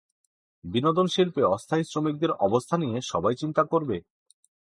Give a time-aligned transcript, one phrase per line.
[0.63, 3.97] বিনোদন শিল্পে অস্থায়ী শ্রমিকদের অবস্থা নিয়ে সবাই চিন্তা করবে।